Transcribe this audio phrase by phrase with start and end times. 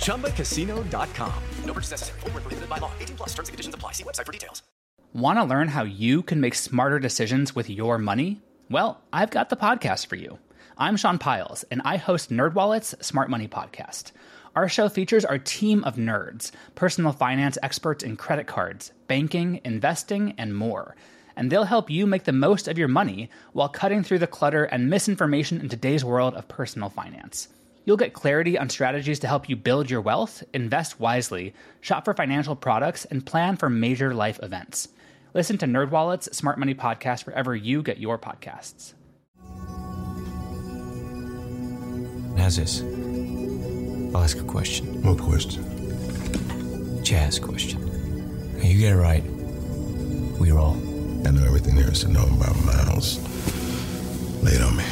[0.00, 1.42] ChumbaCasino.com.
[1.64, 2.20] No purchase necessary.
[2.20, 2.90] Full prohibited by law.
[3.00, 3.92] 18 plus terms and conditions apply.
[3.92, 4.62] See website for details.
[5.12, 8.40] Want to learn how you can make smarter decisions with your money?
[8.70, 10.38] Well, I've got the podcast for you.
[10.78, 14.12] I'm Sean Pyles, and I host NerdWallet's Smart Money Podcast.
[14.54, 20.34] Our show features our team of nerds, personal finance experts in credit cards, banking, investing,
[20.38, 20.94] and more.
[21.36, 24.64] And they'll help you make the most of your money while cutting through the clutter
[24.64, 27.48] and misinformation in today's world of personal finance.
[27.90, 32.14] You'll get clarity on strategies to help you build your wealth, invest wisely, shop for
[32.14, 34.86] financial products, and plan for major life events.
[35.34, 38.92] Listen to NerdWallet's Smart Money Podcast wherever you get your podcasts.
[42.38, 42.82] How's this?
[44.14, 45.02] I'll ask a question.
[45.02, 47.02] What question?
[47.02, 47.80] Jazz question.
[48.62, 49.24] You get it right.
[50.38, 50.74] We roll.
[51.26, 53.18] I know everything there is to know about Miles.
[54.44, 54.84] Lay it on me.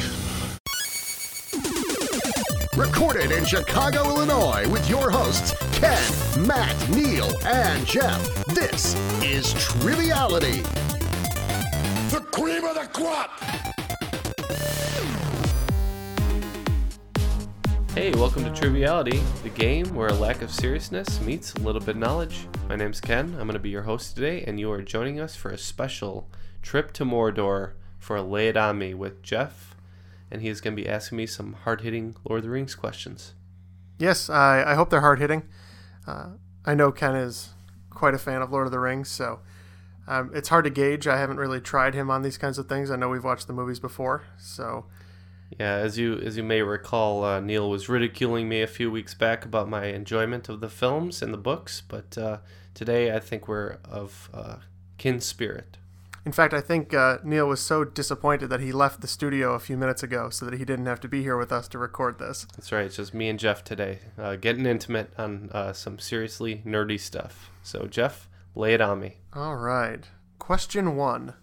[2.79, 6.01] Recorded in Chicago, Illinois, with your hosts, Ken,
[6.47, 8.45] Matt, Neil, and Jeff.
[8.45, 10.61] This is Triviality.
[12.09, 13.37] The cream of the crop!
[17.93, 21.89] Hey, welcome to Triviality, the game where a lack of seriousness meets a little bit
[21.89, 22.47] of knowledge.
[22.69, 23.25] My name's Ken.
[23.31, 26.29] I'm going to be your host today, and you are joining us for a special
[26.61, 29.75] trip to Mordor for Lay It On Me with Jeff,
[30.31, 32.75] and he is going to be asking me some hard hitting Lord of the Rings
[32.75, 33.33] questions.
[33.97, 35.43] Yes, I, I hope they're hard hitting.
[36.07, 36.31] Uh,
[36.65, 37.49] I know Ken is
[37.89, 39.39] quite a fan of Lord of the Rings, so
[40.07, 41.07] um, it's hard to gauge.
[41.07, 42.91] I haven't really tried him on these kinds of things.
[42.91, 44.85] I know we've watched the movies before, so
[45.57, 49.13] yeah, as you as you may recall, uh, Neil was ridiculing me a few weeks
[49.13, 52.37] back about my enjoyment of the films and the books, but uh,
[52.73, 54.57] today I think we're of uh,
[54.97, 55.78] kin spirit.
[56.25, 59.59] In fact, I think uh, Neil was so disappointed that he left the studio a
[59.59, 62.19] few minutes ago so that he didn't have to be here with us to record
[62.19, 62.45] this.
[62.55, 62.85] That's right.
[62.85, 67.49] It's just me and Jeff today, uh, getting intimate on uh, some seriously nerdy stuff.
[67.63, 69.17] So, Jeff, lay it on me.
[69.33, 70.09] All right.
[70.39, 71.35] Question one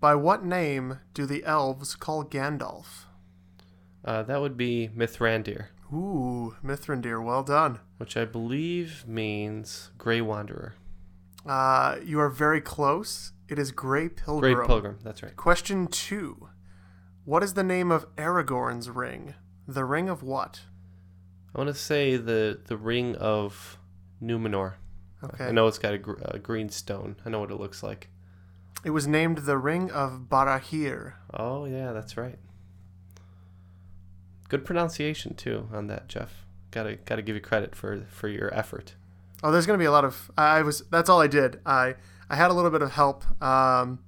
[0.00, 3.04] By what name do the elves call Gandalf?
[4.04, 5.66] Uh, that would be Mithrandir.
[5.92, 7.78] Ooh, Mithrandir, well done.
[7.98, 10.74] Which I believe means Grey Wanderer.
[11.46, 13.32] Uh, you are very close.
[13.52, 14.54] It is Grey Pilgrim.
[14.54, 15.36] Grey Pilgrim, that's right.
[15.36, 16.48] Question two.
[17.26, 19.34] What is the name of Aragorn's ring?
[19.68, 20.62] The ring of what?
[21.54, 23.76] I want to say the the ring of
[24.22, 24.76] Numenor.
[25.22, 25.44] Okay.
[25.44, 27.16] I know it's got a, gr- a green stone.
[27.26, 28.08] I know what it looks like.
[28.86, 31.12] It was named the Ring of Barahir.
[31.34, 32.38] Oh yeah, that's right.
[34.48, 36.46] Good pronunciation too on that, Jeff.
[36.70, 38.94] Gotta gotta give you credit for for your effort.
[39.42, 40.30] Oh, there's gonna be a lot of.
[40.38, 40.84] I was.
[40.90, 41.60] That's all I did.
[41.66, 41.96] I
[42.32, 43.98] I had a little bit of help um,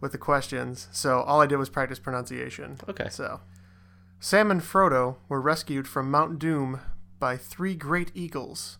[0.00, 2.78] with the questions, so all I did was practice pronunciation.
[2.88, 3.08] Okay.
[3.10, 3.40] So,
[4.20, 6.78] Sam and Frodo were rescued from Mount Doom
[7.18, 8.78] by three great eagles.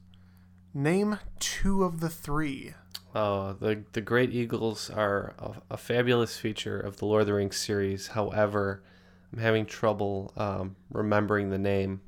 [0.72, 2.74] Name two of the three.
[3.12, 7.34] Oh, the the great eagles are a, a fabulous feature of the Lord of the
[7.34, 8.06] Rings series.
[8.06, 8.84] However,
[9.32, 12.02] I'm having trouble um, remembering the name.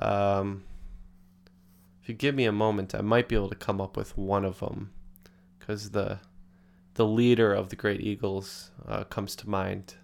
[0.00, 0.64] Um,
[2.02, 4.46] if you give me a moment, I might be able to come up with one
[4.46, 4.92] of them,
[5.68, 6.18] because the
[6.94, 9.94] the leader of the Great Eagles uh, comes to mind.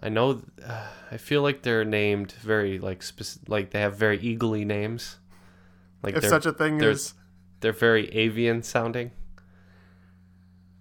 [0.00, 0.42] I know.
[0.64, 5.16] Uh, I feel like they're named very like speci- like they have very eagly names.
[6.02, 7.14] Like if such a thing they're, is,
[7.60, 9.12] they're very avian sounding.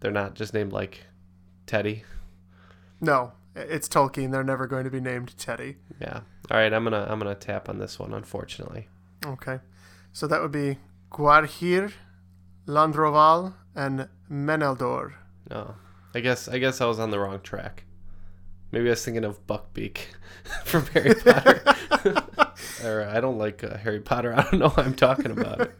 [0.01, 1.05] They're not just named like
[1.65, 2.03] Teddy.
[2.99, 4.31] No, it's Tolkien.
[4.31, 5.77] They're never going to be named Teddy.
[6.01, 6.21] Yeah.
[6.49, 6.73] All right.
[6.73, 8.13] I'm gonna I'm gonna tap on this one.
[8.13, 8.89] Unfortunately.
[9.25, 9.59] Okay.
[10.11, 10.79] So that would be
[11.11, 11.93] Gwaihir,
[12.67, 15.13] Landroval, and Meneldor.
[15.49, 15.75] Oh,
[16.13, 17.85] I guess I guess I was on the wrong track.
[18.71, 19.97] Maybe I was thinking of Buckbeak
[20.65, 21.61] from Harry Potter.
[22.85, 24.33] or I don't like uh, Harry Potter.
[24.33, 25.71] I don't know what I'm talking about.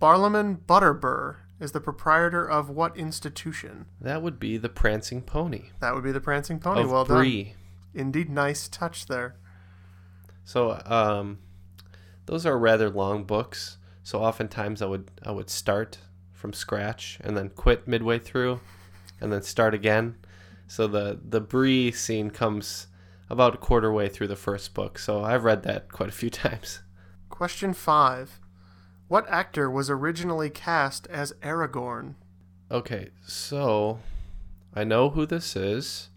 [0.00, 3.86] Barliman Butterbur is the proprietor of what institution?
[4.00, 5.70] That would be the Prancing Pony.
[5.80, 6.82] That would be the Prancing Pony.
[6.82, 7.44] Of well Bree.
[7.44, 7.52] done.
[8.06, 9.36] Indeed, nice touch there.
[10.44, 11.38] So, um,
[12.26, 13.78] those are rather long books.
[14.06, 15.98] So oftentimes I would I would start
[16.32, 18.60] from scratch and then quit midway through,
[19.20, 20.14] and then start again.
[20.68, 22.86] So the the Bree scene comes
[23.28, 25.00] about a quarter way through the first book.
[25.00, 26.82] So I've read that quite a few times.
[27.30, 28.38] Question five.
[29.08, 32.14] What actor was originally cast as Aragorn?
[32.70, 33.98] Okay, so
[34.72, 36.10] I know who this is.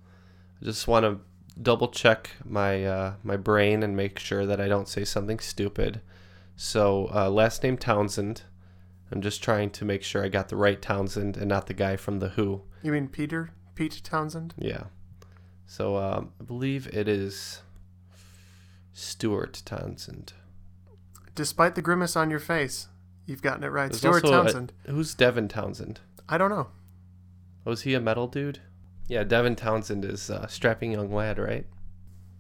[0.62, 1.22] I just want to
[1.60, 6.02] double check my uh, my brain and make sure that I don't say something stupid.
[6.62, 8.42] So uh, last name Townsend.
[9.14, 11.96] I'm just trying to make sure I got the right Townsend and not the guy
[11.96, 12.64] from the Who.
[12.84, 13.52] You mean Peter?
[13.76, 14.56] Pete Townshend?
[14.58, 14.84] Yeah.
[15.66, 17.62] So um, I believe it is
[18.92, 20.34] Stuart Townsend.
[21.34, 22.90] Despite the grimace on your face,
[23.26, 23.88] you've gotten it right.
[23.90, 24.74] There's Stuart also a- Townsend.
[24.86, 26.02] who's Devin Townsend?
[26.28, 26.68] I don't know.
[27.64, 28.60] Was he a metal dude?
[29.08, 31.66] Yeah, Devin Townsend is a strapping young lad, right?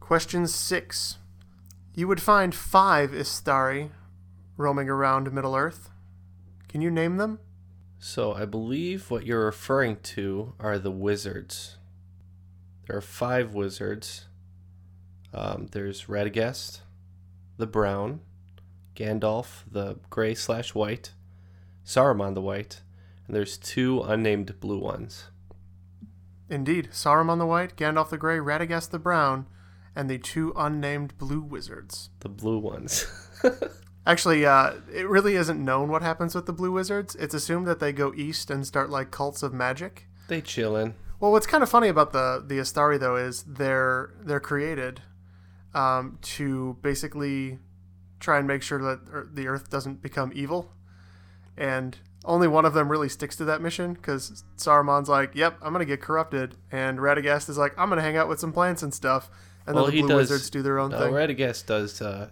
[0.02, 1.20] Question six.
[1.96, 3.92] You would find five Istari
[4.60, 5.90] roaming around Middle Earth.
[6.68, 7.40] Can you name them?
[7.98, 11.78] So I believe what you're referring to are the wizards.
[12.86, 14.26] There are five wizards.
[15.34, 16.82] Um, there's Radagast,
[17.56, 18.20] the brown,
[18.96, 21.14] Gandalf, the gray slash white,
[21.86, 22.82] Saruman the white,
[23.28, 25.30] and there's two unnamed blue ones.
[26.50, 29.46] Indeed, Saruman the White, Gandalf the Grey, Radagast the Brown,
[29.96, 32.10] and the two unnamed blue wizards.
[32.20, 33.06] The blue ones.
[34.06, 37.16] Actually, uh, it really isn't known what happens with the blue wizards.
[37.16, 40.08] It's assumed that they go east and start like cults of magic.
[40.28, 40.94] they chillin'.
[41.20, 45.02] Well, what's kind of funny about the the Astari though is they're they're created
[45.74, 47.60] um, to basically
[48.20, 50.72] try and make sure that the Earth doesn't become evil,
[51.58, 55.74] and only one of them really sticks to that mission because Saruman's like, "Yep, I'm
[55.74, 58.94] gonna get corrupted," and Radagast is like, "I'm gonna hang out with some plants and
[58.94, 59.30] stuff,"
[59.68, 60.30] and then the he blue does.
[60.30, 61.14] wizards do their own no, thing.
[61.14, 62.30] Radagast does, uh,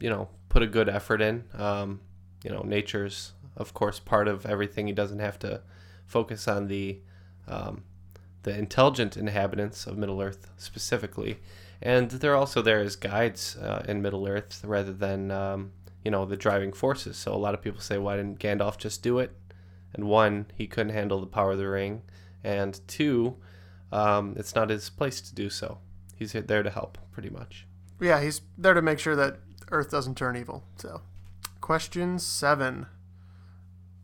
[0.00, 1.42] you know, put a good effort in.
[1.58, 2.00] Um,
[2.44, 4.86] you know, nature's of course part of everything.
[4.86, 5.62] He doesn't have to
[6.06, 7.00] focus on the
[7.48, 7.82] um,
[8.44, 11.40] the intelligent inhabitants of Middle Earth specifically,
[11.82, 15.72] and they're also there as guides uh, in Middle Earth rather than um,
[16.04, 17.16] you know the driving forces.
[17.16, 19.32] So a lot of people say, why didn't Gandalf just do it?
[19.92, 22.02] And one, he couldn't handle the power of the ring,
[22.44, 23.36] and two,
[23.90, 25.78] um, it's not his place to do so.
[26.14, 27.66] He's there to help, pretty much.
[28.00, 29.38] Yeah, he's there to make sure that
[29.70, 30.64] Earth doesn't turn evil.
[30.76, 31.02] So,
[31.60, 32.86] question seven.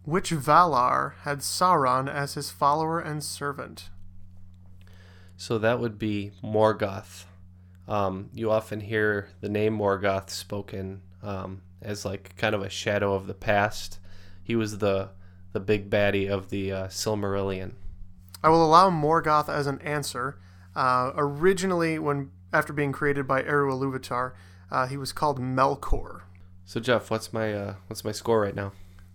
[0.04, 3.90] Which Valar had Sauron as his follower and servant?
[5.36, 7.24] So that would be Morgoth.
[7.88, 13.14] Um, you often hear the name Morgoth spoken um, as like kind of a shadow
[13.14, 13.98] of the past.
[14.42, 15.10] He was the
[15.52, 17.72] the big baddie of the uh, Silmarillion.
[18.42, 20.38] I will allow Morgoth as an answer.
[20.76, 24.32] Uh, originally, when after being created by Eru Iluvatar,
[24.70, 26.22] uh, he was called Melkor.
[26.64, 28.72] So Jeff, what's my uh, what's my score right now?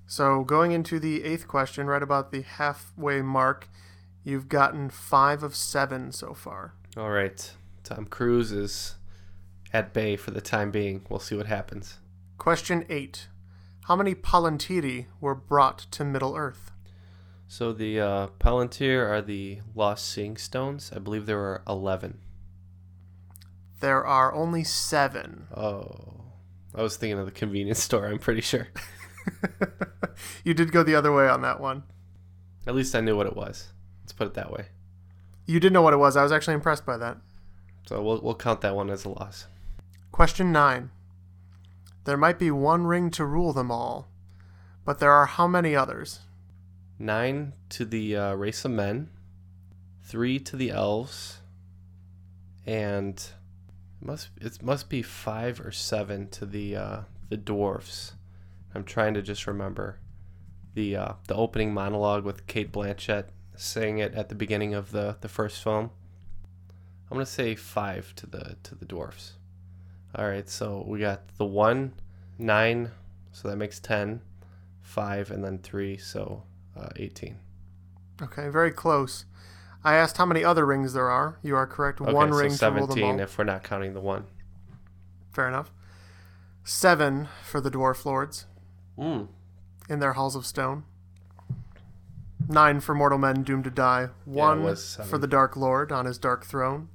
[0.08, 3.70] So going into the eighth question, right about the halfway mark,
[4.24, 6.74] you've gotten five of seven so far.
[6.98, 7.52] All right,
[7.84, 8.96] Tom Cruise is
[9.74, 11.06] at bay for the time being.
[11.10, 11.98] We'll see what happens.
[12.38, 13.28] Question eight.
[13.86, 16.72] How many Palantiri were brought to Middle Earth?
[17.48, 20.92] So the uh, Palantir are the lost seeing stones.
[20.96, 22.20] I believe there were eleven.
[23.86, 25.46] There are only seven.
[25.56, 26.24] Oh,
[26.74, 28.08] I was thinking of the convenience store.
[28.08, 28.68] I'm pretty sure.
[30.44, 31.84] you did go the other way on that one.
[32.66, 33.74] At least I knew what it was.
[34.02, 34.70] Let's put it that way.
[35.46, 36.18] You did know what it was.
[36.18, 37.18] I was actually impressed by that.
[37.86, 39.46] So we'll we'll count that one as a loss.
[40.12, 40.90] Question 9.
[42.06, 44.10] There might be one ring to rule them all,
[44.84, 46.22] but there are how many others?
[46.98, 49.12] Nine to the uh, race of men,
[50.02, 51.38] three to the elves,
[52.66, 53.24] and
[54.06, 58.14] must it must be five or seven to the uh, the dwarfs.
[58.74, 60.00] I'm trying to just remember
[60.74, 65.18] the uh, the opening monologue with Cate Blanchett saying it at the beginning of the,
[65.22, 65.92] the first film.
[67.10, 69.34] I'm gonna say five to the to the dwarfs.
[70.14, 71.94] All right, so we got the one,
[72.38, 72.92] nine,
[73.32, 74.22] so that makes ten,
[74.82, 76.44] five, and then three, so
[76.78, 77.38] uh, eighteen.
[78.22, 79.26] Okay, very close.
[79.86, 81.38] I asked how many other rings there are.
[81.44, 82.02] You are correct.
[82.02, 83.20] Okay, one so ring to rule them all.
[83.20, 84.26] if we're not counting the one.
[85.32, 85.72] Fair enough.
[86.64, 88.48] Seven for the dwarf lords
[88.98, 89.28] Mm.
[89.88, 90.84] in their halls of stone.
[92.48, 94.10] Nine for mortal men doomed to die.
[94.26, 95.10] One seven.
[95.10, 96.90] for the dark lord on his dark throne.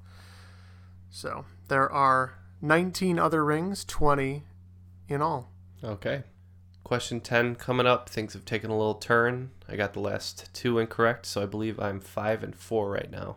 [1.11, 4.45] So there are 19 other rings, 20
[5.09, 5.51] in all.
[5.83, 6.25] Okay.
[6.85, 8.09] Question 10 coming up.
[8.09, 9.51] Things have taken a little turn.
[9.69, 13.37] I got the last two incorrect, so I believe I'm 5 and 4 right now.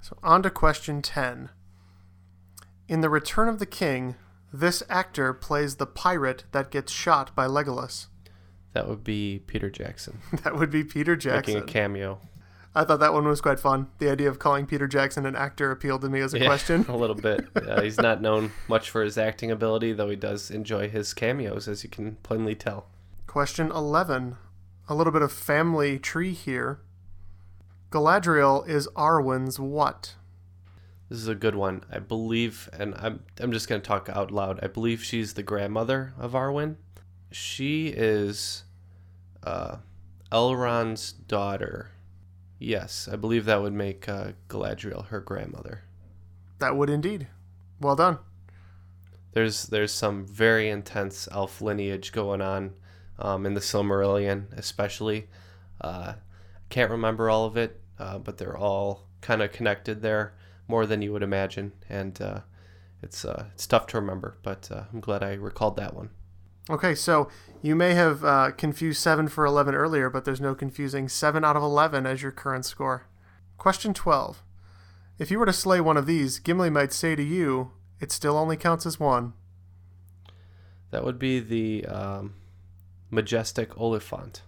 [0.00, 1.50] So, on to question 10.
[2.88, 4.16] In The Return of the King,
[4.52, 8.06] this actor plays the pirate that gets shot by Legolas.
[8.72, 10.20] That would be Peter Jackson.
[10.44, 11.54] that would be Peter Jackson.
[11.54, 12.20] Making a cameo.
[12.74, 13.88] I thought that one was quite fun.
[13.98, 16.84] The idea of calling Peter Jackson an actor appealed to me as a Yeah, question.
[16.88, 17.46] a little bit.
[17.68, 21.68] Uh, he's not known much for his acting ability, though he does enjoy his cameos,
[21.68, 22.86] as you can plainly tell.
[23.26, 24.36] Question 11.
[24.88, 26.80] A little bit of family tree here.
[27.90, 30.14] Galadriel is Arwen's what?
[31.08, 31.84] This is a good one.
[31.90, 34.60] I believe, and I'm I'm just gonna talk out loud.
[34.62, 36.76] I believe she's the grandmother of Arwen.
[37.30, 38.64] She is
[39.42, 39.76] uh,
[40.30, 41.90] Elrond's daughter.
[42.58, 45.84] Yes, I believe that would make uh, Galadriel her grandmother.
[46.58, 47.28] That would indeed.
[47.80, 48.18] Well done.
[49.32, 52.74] There's there's some very intense elf lineage going on
[53.18, 55.28] um, in the Silmarillion, especially.
[55.80, 56.14] Uh,
[56.68, 60.34] can't remember all of it, uh, but they're all kind of connected there
[60.66, 62.40] more than you would imagine, and uh,
[63.02, 64.36] it's uh, it's tough to remember.
[64.42, 66.10] But uh, I'm glad I recalled that one.
[66.70, 67.28] Okay, so
[67.62, 71.56] you may have uh, confused 7 for 11 earlier, but there's no confusing 7 out
[71.56, 73.06] of 11 as your current score.
[73.56, 74.42] Question 12.
[75.18, 78.36] If you were to slay one of these, Gimli might say to you, it still
[78.36, 79.32] only counts as one.
[80.90, 82.34] That would be the um,
[83.10, 84.40] majestic Oliphaunt.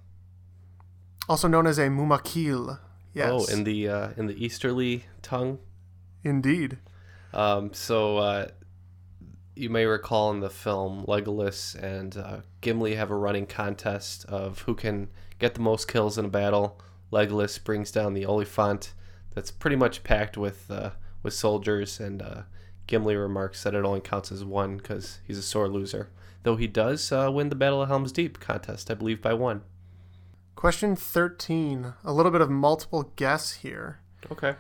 [1.30, 2.80] Also known as a Mumakil.
[3.14, 3.30] Yes.
[3.30, 5.60] Oh, in the uh, in the Easterly tongue.
[6.24, 6.78] Indeed.
[7.32, 8.48] Um, so uh,
[9.54, 14.62] you may recall in the film, Legolas and uh, Gimli have a running contest of
[14.62, 15.08] who can
[15.38, 16.80] get the most kills in a battle.
[17.12, 18.90] Legolas brings down the Oliphaunt
[19.32, 20.90] that's pretty much packed with uh,
[21.22, 22.42] with soldiers, and uh,
[22.88, 26.10] Gimli remarks that it only counts as one because he's a sore loser.
[26.42, 29.62] Though he does uh, win the Battle of Helm's Deep contest, I believe, by one.
[30.60, 31.94] Question 13.
[32.04, 34.00] A little bit of multiple guess here.
[34.30, 34.56] Okay.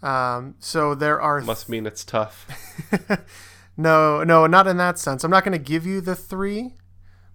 [0.00, 1.40] Um, so there are.
[1.40, 2.46] Must mean it's tough.
[3.76, 5.24] no, no, not in that sense.
[5.24, 6.76] I'm not going to give you the three,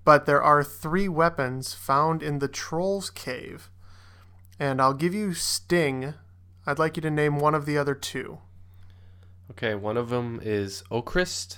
[0.06, 3.70] but there are three weapons found in the Troll's Cave.
[4.58, 6.14] And I'll give you Sting.
[6.66, 8.38] I'd like you to name one of the other two.
[9.52, 11.58] Okay, one of them is Orcrist,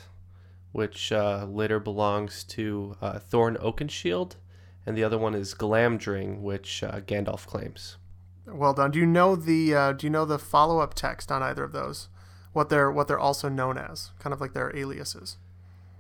[0.72, 4.38] which uh, later belongs to uh, Thorin Oakenshield,
[4.88, 7.98] and the other one is Glamdring, which uh, Gandalf claims.
[8.48, 8.92] Well done.
[8.92, 11.74] Do you know the uh, Do you know the follow up text on either of
[11.74, 12.08] those?
[12.54, 15.38] What they're what they're also known as, kind of like their aliases.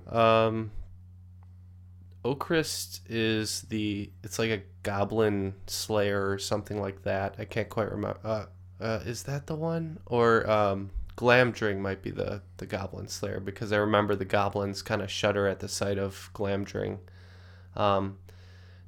[0.09, 0.71] Um,
[2.23, 7.35] Orcrist is the it's like a goblin slayer or something like that.
[7.37, 8.19] I can't quite remember.
[8.23, 8.45] Uh,
[8.79, 13.73] uh, is that the one or um, Glamdring might be the the goblin slayer because
[13.73, 16.99] I remember the goblins kind of shudder at the sight of Glamdring.
[17.75, 18.17] Um,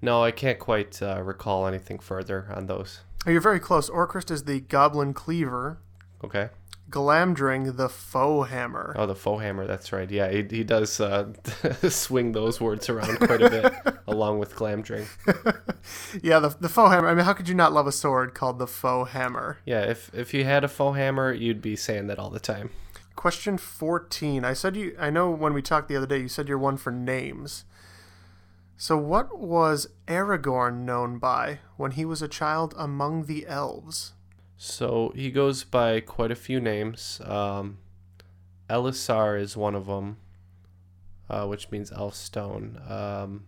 [0.02, 3.02] no, I can't quite uh, recall anything further on those.
[3.28, 3.90] Oh, you're very close.
[3.90, 5.80] Orcrist is the Goblin Cleaver.
[6.24, 6.50] Okay.
[6.90, 8.96] Glamdring the Foe Hammer.
[8.98, 9.68] Oh, the foe hammer.
[9.68, 10.10] That's right.
[10.10, 11.34] Yeah, he, he does uh,
[11.90, 15.06] swing those words around quite a bit, along with Glamdring.
[16.24, 17.08] yeah, the the Foe Hammer.
[17.08, 19.60] I mean, how could you not love a sword called the Foe Hammer?
[19.66, 22.72] Yeah, if if you had a foe hammer, you'd be saying that all the time.
[23.16, 24.44] Question 14.
[24.44, 26.78] I said you I know when we talked the other day you said you're one
[26.78, 27.66] for names.
[28.82, 34.14] So what was Aragorn known by when he was a child among the elves?
[34.56, 37.20] So he goes by quite a few names.
[37.26, 37.80] Um,
[38.70, 40.16] Elessar is one of them,
[41.30, 42.82] uh, which means elf stone.
[42.88, 43.48] Um,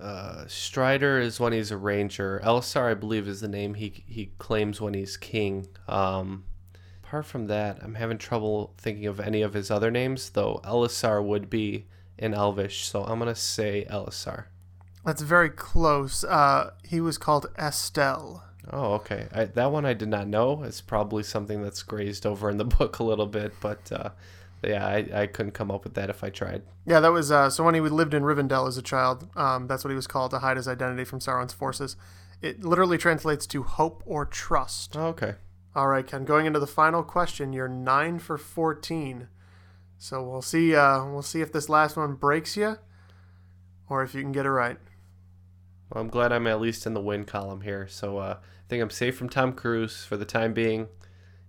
[0.00, 2.40] uh, Strider is when he's a ranger.
[2.42, 5.66] Elessar, I believe, is the name he he claims when he's king.
[5.86, 6.44] Um,
[7.04, 11.22] apart from that, I'm having trouble thinking of any of his other names, though Elessar
[11.22, 11.84] would be
[12.18, 14.44] in Elvish, so I'm gonna say Elessar.
[15.04, 16.24] That's very close.
[16.24, 18.44] Uh, he was called Estel.
[18.72, 19.28] Oh, okay.
[19.32, 20.62] I, that one I did not know.
[20.62, 24.10] It's probably something that's grazed over in the book a little bit, but uh,
[24.62, 26.62] yeah, I, I couldn't come up with that if I tried.
[26.86, 29.28] Yeah, that was uh, so when he lived in Rivendell as a child.
[29.36, 31.96] Um, that's what he was called to hide his identity from Sauron's forces.
[32.40, 34.96] It literally translates to hope or trust.
[34.96, 35.34] Oh, okay.
[35.74, 36.24] All right, Ken.
[36.24, 39.28] Going into the final question, you're nine for fourteen.
[39.98, 40.74] So we'll see.
[40.74, 42.78] Uh, we'll see if this last one breaks you,
[43.88, 44.78] or if you can get it right.
[45.90, 47.86] Well, I'm glad I'm at least in the win column here.
[47.88, 50.88] So uh, I think I'm safe from Tom Cruise for the time being.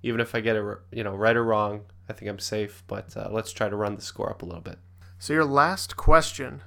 [0.03, 2.83] even if I get it, you know, right or wrong, I think I'm safe.
[2.87, 4.77] But uh, let's try to run the score up a little bit.
[5.17, 6.61] So, your last question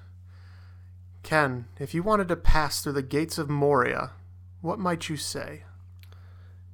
[1.22, 4.12] Ken, if you wanted to pass through the gates of Moria,
[4.60, 5.64] what might you say?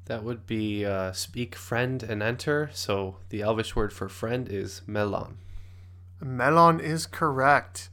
[0.07, 2.71] That would be uh, speak friend and enter.
[2.75, 5.39] So the Elvish word for friend is melon.
[6.21, 7.89] Melon is correct.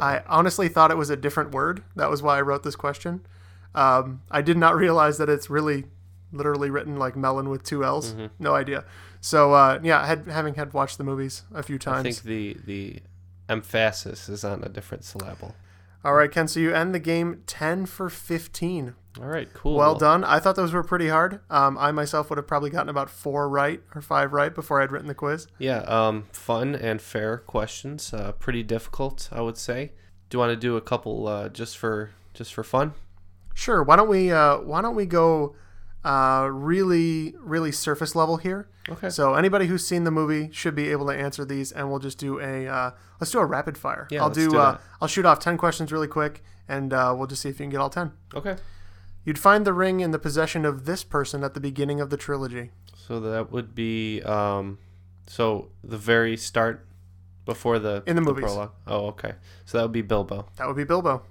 [0.00, 1.82] I honestly thought it was a different word.
[1.94, 3.26] That was why I wrote this question.
[3.74, 5.84] Um, I did not realize that it's really
[6.32, 8.12] literally written like melon with two L's.
[8.12, 8.26] Mm-hmm.
[8.38, 8.84] No idea.
[9.20, 12.56] So uh, yeah, had, having had watched the movies a few times, I think the
[12.64, 13.02] the
[13.48, 15.54] emphasis is on a different syllable.
[16.04, 16.48] All right, Ken.
[16.48, 18.94] So you end the game ten for fifteen.
[19.20, 19.76] All right, cool.
[19.76, 20.24] Well done.
[20.24, 21.40] I thought those were pretty hard.
[21.48, 24.90] Um, I myself would have probably gotten about four right or five right before I'd
[24.90, 25.46] written the quiz.
[25.58, 28.12] Yeah, um, fun and fair questions.
[28.12, 29.92] Uh, pretty difficult, I would say.
[30.28, 32.92] Do you want to do a couple uh, just for just for fun?
[33.54, 33.82] Sure.
[33.84, 35.54] Why don't we uh, Why don't we go
[36.04, 38.68] uh, really really surface level here?
[38.88, 39.08] Okay.
[39.08, 42.18] So anybody who's seen the movie should be able to answer these, and we'll just
[42.18, 44.06] do a uh, let's do a rapid fire.
[44.10, 44.78] Yeah, I'll do, do uh.
[45.00, 47.70] I'll shoot off ten questions really quick, and uh, we'll just see if you can
[47.70, 48.12] get all ten.
[48.34, 48.56] Okay.
[49.24, 52.18] You'd find the ring in the possession of this person at the beginning of the
[52.18, 52.72] trilogy.
[52.94, 54.78] So that would be um,
[55.26, 56.86] so the very start
[57.46, 58.44] before the In the movies.
[58.44, 58.72] prologue.
[58.86, 59.32] Oh, okay.
[59.64, 60.48] So that would be Bilbo.
[60.56, 61.22] That would be Bilbo.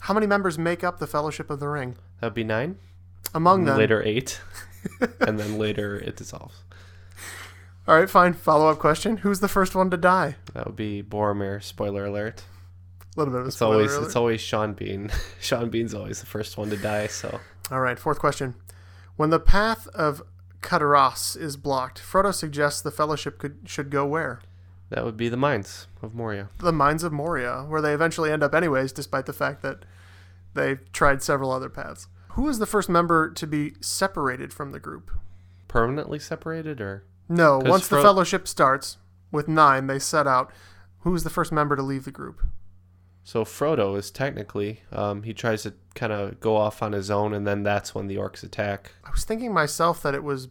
[0.00, 1.96] How many members make up the Fellowship of the Ring?
[2.20, 2.78] That would be nine.
[3.34, 4.40] Among them, Later eight,
[5.20, 6.62] and then later it dissolves.
[7.88, 8.32] All right, fine.
[8.34, 10.36] Follow up question: Who's the first one to die?
[10.54, 11.62] That would be Boromir.
[11.62, 12.42] Spoiler alert.
[13.16, 14.06] A little bit of a It's spoiler always alert.
[14.06, 15.10] it's always Sean Bean.
[15.40, 17.06] Sean Bean's always the first one to die.
[17.06, 18.54] So All right, fourth question.
[19.16, 20.22] When the path of
[20.62, 24.40] Caradhras is blocked, Frodo suggests the Fellowship could should go where?
[24.90, 26.48] that would be the mines of Moria.
[26.58, 29.84] The Mines of Moria, where they eventually end up anyways, despite the fact that
[30.54, 32.08] they've tried several other paths.
[32.34, 35.10] Who is the first member to be separated from the group?
[35.68, 37.58] Permanently separated, or no?
[37.58, 38.98] once the Fellowship starts,
[39.30, 40.50] with nine, they set out.
[41.00, 42.44] Who's the first member to leave the group?
[43.24, 47.32] So Frodo is technically um, he tries to kind of go off on his own,
[47.32, 48.92] and then that's when the orcs attack.
[49.04, 50.48] I was thinking myself that it was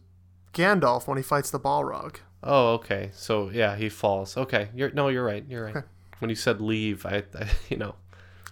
[0.54, 2.18] Gandalf when he fights the Balrog.
[2.44, 3.10] Oh, okay.
[3.14, 4.38] So yeah, he falls.
[4.38, 5.44] Okay, you're no, you're right.
[5.48, 5.76] You're right.
[5.76, 5.86] Okay.
[6.20, 7.96] When you said leave, I, I you know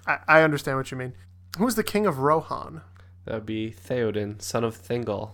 [0.06, 1.14] I, I understand what you mean.
[1.58, 2.82] Who's the king of Rohan?
[3.28, 5.32] That would be Theoden, son of Thingol.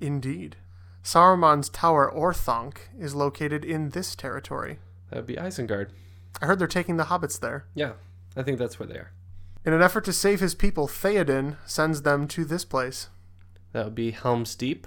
[0.00, 0.56] Indeed.
[1.04, 4.78] Saruman's tower Orthanc is located in this territory.
[5.10, 5.90] That would be Isengard.
[6.40, 7.66] I heard they're taking the hobbits there.
[7.74, 7.92] Yeah,
[8.34, 9.12] I think that's where they are.
[9.66, 13.10] In an effort to save his people, Theoden sends them to this place.
[13.72, 14.86] That would be Helm's Deep,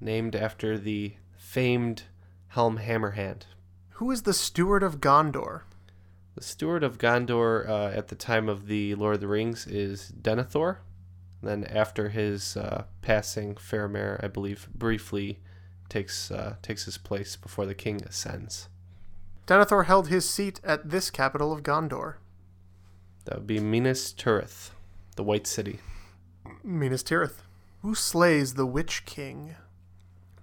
[0.00, 2.04] named after the famed
[2.48, 3.42] Helm Hammerhand.
[3.96, 5.62] Who is the steward of Gondor?
[6.34, 10.10] The steward of Gondor uh, at the time of the Lord of the Rings is
[10.18, 10.78] Denethor.
[11.44, 15.40] Then after his uh, passing, Faramir, I believe, briefly
[15.88, 18.68] takes uh, takes his place before the king ascends.
[19.46, 22.14] Denethor held his seat at this capital of Gondor,
[23.26, 24.70] That would be Minas Tirith,
[25.16, 25.80] the White City.
[26.62, 27.42] Minas Tirith.
[27.82, 29.56] Who slays the Witch King?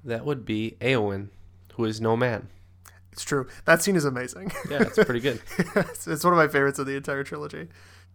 [0.04, 1.30] That would be Eowyn,
[1.74, 2.50] who is no man.
[3.12, 3.48] It's true.
[3.66, 4.52] That scene is amazing.
[4.70, 5.42] Yeah, it's pretty good.
[5.58, 7.68] it's, it's one of my favorites of the entire trilogy.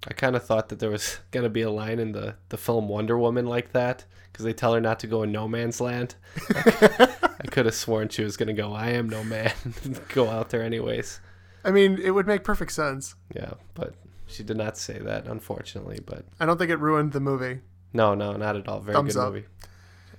[0.08, 2.88] I kind of thought that there was gonna be a line in the the film
[2.88, 6.14] Wonder Woman like that because they tell her not to go in no man's land.
[6.50, 8.72] I could have sworn she was gonna go.
[8.72, 9.52] I am no man.
[10.14, 11.20] go out there anyways.
[11.64, 13.14] I mean, it would make perfect sense.
[13.34, 13.94] Yeah, but
[14.26, 16.00] she did not say that, unfortunately.
[16.04, 17.60] But I don't think it ruined the movie.
[17.92, 18.80] no, no, not at all.
[18.80, 19.32] Very Thumbs good up.
[19.32, 19.46] movie.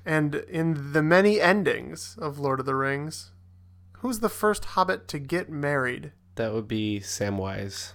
[0.05, 3.31] And in the many endings of Lord of the Rings,
[3.99, 6.11] who's the first hobbit to get married?
[6.35, 7.91] That would be Samwise.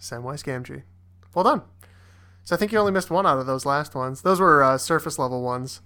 [0.00, 0.82] Samwise Gamgee.
[1.34, 1.62] Well done.
[2.44, 4.22] So I think you only missed one out of those last ones.
[4.22, 5.80] Those were uh, surface level ones.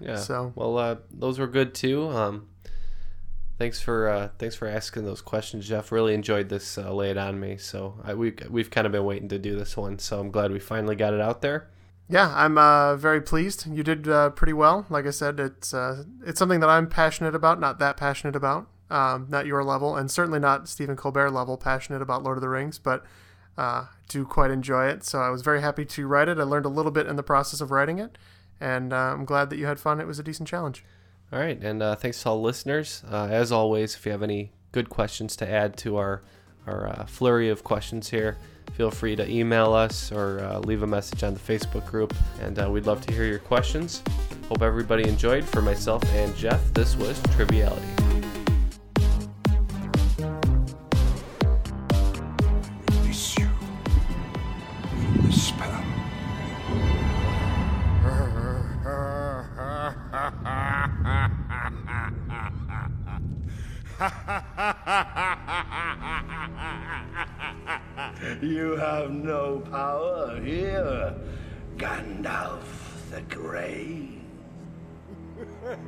[0.00, 0.16] Yeah.
[0.16, 2.08] So- well, uh, those were good too.
[2.10, 2.48] Um,
[3.58, 5.90] thanks for uh, thanks for asking those questions, Jeff.
[5.90, 6.76] Really enjoyed this.
[6.76, 7.56] Uh, lay it on me.
[7.56, 9.98] So I, we we've kind of been waiting to do this one.
[9.98, 11.70] So I'm glad we finally got it out there.
[12.08, 13.66] Yeah, I'm uh, very pleased.
[13.66, 14.86] You did uh, pretty well.
[14.88, 17.58] Like I said, it's uh, it's something that I'm passionate about.
[17.58, 18.68] Not that passionate about.
[18.88, 22.48] Um, not your level, and certainly not Stephen Colbert level passionate about Lord of the
[22.48, 23.04] Rings, but
[23.56, 25.04] uh, do quite enjoy it.
[25.04, 26.38] So I was very happy to write it.
[26.38, 28.16] I learned a little bit in the process of writing it,
[28.60, 30.00] and uh, I'm glad that you had fun.
[30.00, 30.84] It was a decent challenge.
[31.32, 33.02] All right, and uh, thanks to all listeners.
[33.10, 36.22] Uh, as always, if you have any good questions to add to our
[36.66, 38.36] our uh, flurry of questions here,
[38.72, 42.56] feel free to email us or uh, leave a message on the Facebook group, and
[42.72, 44.02] we'd love to hear your questions.
[44.48, 45.44] Hope everybody enjoyed.
[45.44, 48.15] For myself and Jeff, this was Triviality.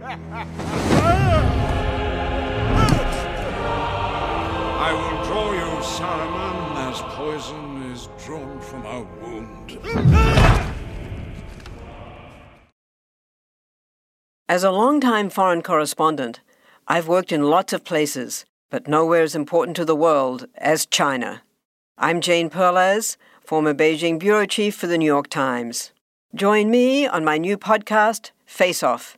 [0.00, 0.52] I
[4.92, 9.78] will draw you, Saruman, as poison is drawn from a wound.
[14.48, 16.40] As a long-time foreign correspondent,
[16.86, 21.42] I've worked in lots of places, but nowhere as important to the world as China.
[21.98, 25.92] I'm Jane Perlez, former Beijing bureau chief for the New York Times.
[26.34, 29.17] Join me on my new podcast, Face Off